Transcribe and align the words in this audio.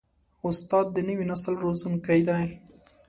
استاد 0.47 0.85
د 0.93 0.97
نوي 1.09 1.25
نسل 1.31 1.55
روزونکی 1.63 2.19
دی. 2.29 2.45